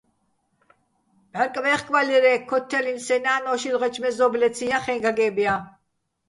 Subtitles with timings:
[1.31, 5.55] ბჺარკბე́ხბალირ-ე́, ქოთთჲალინო̆ სეჼ ნა́ნ ო შილღეჩო̆ მეზო́ბლეციჼ ჲახე́ჼ გაგე́ბ ჲაჼ.